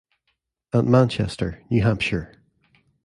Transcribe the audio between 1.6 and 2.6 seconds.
New Hampshire.